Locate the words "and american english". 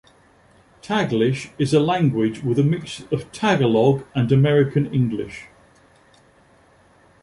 4.15-5.45